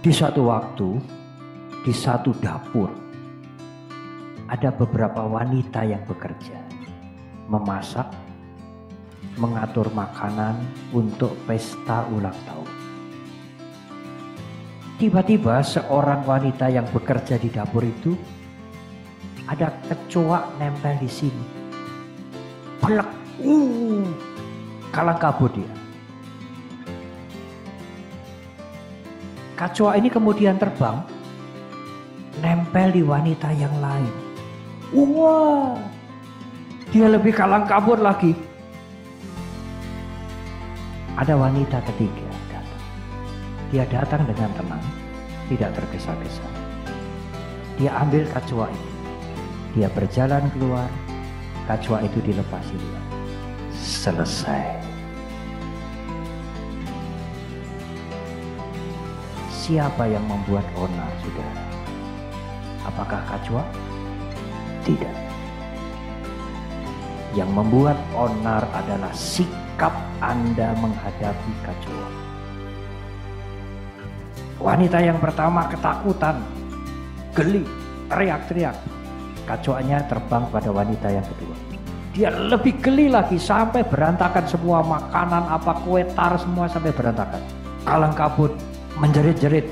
[0.00, 0.96] Di suatu waktu,
[1.84, 2.88] di satu dapur,
[4.48, 6.56] ada beberapa wanita yang bekerja,
[7.52, 8.08] memasak,
[9.36, 10.56] mengatur makanan
[10.96, 12.72] untuk pesta ulang tahun.
[14.96, 18.16] Tiba-tiba seorang wanita yang bekerja di dapur itu
[19.52, 21.44] ada kecoa nempel di sini.
[22.80, 23.08] Pelek,
[23.44, 24.08] uh,
[24.96, 25.79] kalang kabut dia.
[29.60, 31.04] Kecoa ini kemudian terbang,
[32.40, 34.08] nempel di wanita yang lain.
[34.96, 35.76] Wah,
[36.88, 38.32] dia lebih kalang kabut lagi.
[41.20, 42.80] Ada wanita ketiga datang.
[43.68, 44.84] Dia datang dengan tenang,
[45.52, 46.48] tidak tergesa-gesa.
[47.76, 48.90] Dia ambil kecoa itu.
[49.76, 50.88] Dia berjalan keluar,
[51.68, 53.00] kecoa itu dilepasi dia.
[53.76, 54.89] Selesai.
[59.70, 61.62] Siapa yang membuat onar, saudara?
[62.90, 63.62] Apakah kecoa?
[64.82, 65.14] Tidak.
[67.38, 72.08] Yang membuat onar adalah sikap Anda menghadapi kecoa.
[74.58, 76.42] Wanita yang pertama ketakutan,
[77.38, 77.62] geli,
[78.10, 78.74] teriak-teriak.
[79.46, 81.54] Kacoanya terbang pada wanita yang kedua.
[82.10, 87.38] Dia lebih geli lagi sampai berantakan semua makanan apa kue tar semua sampai berantakan.
[87.86, 88.50] Kalang kabut,
[89.00, 89.64] menjerit-jerit.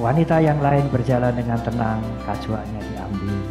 [0.00, 3.44] Wanita yang lain berjalan dengan tenang, kacuanya diambil.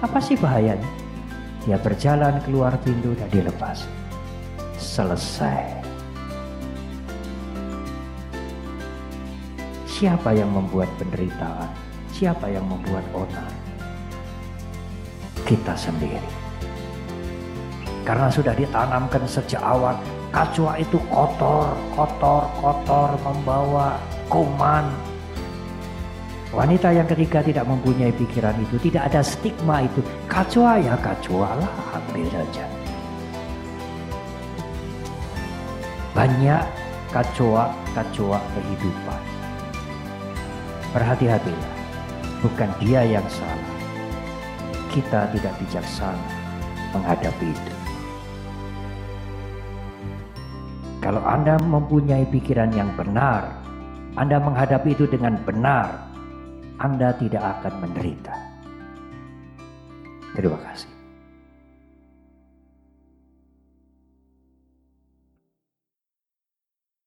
[0.00, 0.88] Apa sih bahayanya?
[1.68, 3.84] Dia berjalan keluar pintu dan dilepas.
[4.80, 5.84] Selesai.
[9.84, 11.68] Siapa yang membuat penderitaan?
[12.08, 13.52] Siapa yang membuat onar?
[15.44, 16.49] Kita sendiri.
[18.02, 19.94] Karena sudah ditanamkan sejak awal,
[20.32, 24.00] kacua itu kotor, kotor, kotor, membawa
[24.32, 24.88] kuman,
[26.50, 30.02] Wanita yang ketiga tidak mempunyai pikiran itu, tidak ada stigma itu.
[30.26, 32.66] Kacua ya kacua lah, ambil saja.
[36.10, 36.66] Banyak
[37.14, 39.22] kacua-kacua kehidupan.
[40.90, 41.74] Berhati-hatilah,
[42.42, 43.74] bukan dia yang salah.
[44.90, 46.26] Kita tidak bijaksana
[46.90, 47.72] menghadapi itu.
[51.00, 53.48] Kalau Anda mempunyai pikiran yang benar,
[54.20, 56.10] Anda menghadapi itu dengan benar,
[56.80, 58.32] anda tidak akan menderita.
[60.32, 60.99] Terima kasih.